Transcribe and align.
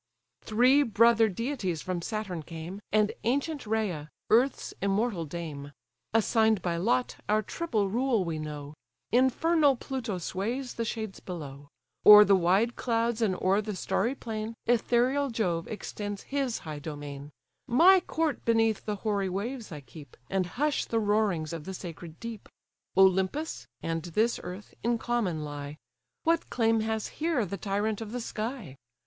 Three 0.41 0.81
brother 0.81 1.29
deities 1.29 1.83
from 1.83 2.01
Saturn 2.01 2.41
came, 2.41 2.81
And 2.91 3.11
ancient 3.23 3.67
Rhea, 3.67 4.09
earth's 4.31 4.73
immortal 4.81 5.25
dame: 5.25 5.73
Assign'd 6.11 6.63
by 6.63 6.77
lot, 6.77 7.17
our 7.29 7.43
triple 7.43 7.87
rule 7.87 8.25
we 8.25 8.39
know; 8.39 8.73
Infernal 9.11 9.75
Pluto 9.75 10.17
sways 10.17 10.73
the 10.73 10.85
shades 10.85 11.19
below; 11.19 11.67
O'er 12.03 12.25
the 12.25 12.35
wide 12.35 12.75
clouds, 12.75 13.21
and 13.21 13.35
o'er 13.35 13.61
the 13.61 13.75
starry 13.75 14.15
plain, 14.15 14.55
Ethereal 14.65 15.29
Jove 15.29 15.67
extends 15.67 16.23
his 16.23 16.57
high 16.65 16.79
domain; 16.79 17.29
My 17.67 17.99
court 17.99 18.43
beneath 18.43 18.83
the 18.85 18.95
hoary 19.05 19.29
waves 19.29 19.71
I 19.71 19.81
keep, 19.81 20.17
And 20.31 20.47
hush 20.57 20.85
the 20.85 20.97
roarings 20.97 21.53
of 21.53 21.65
the 21.65 21.75
sacred 21.75 22.19
deep; 22.19 22.49
Olympus, 22.97 23.67
and 23.83 24.01
this 24.01 24.39
earth, 24.41 24.73
in 24.81 24.97
common 24.97 25.43
lie: 25.45 25.77
What 26.23 26.49
claim 26.49 26.79
has 26.79 27.07
here 27.21 27.45
the 27.45 27.57
tyrant 27.57 28.01
of 28.01 28.11
the 28.13 28.19
sky? 28.19 28.77